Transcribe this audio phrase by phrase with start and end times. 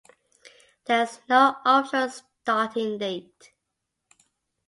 [0.85, 3.51] There is no official starting date.